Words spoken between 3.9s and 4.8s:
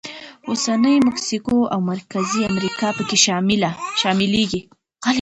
شاملېږي.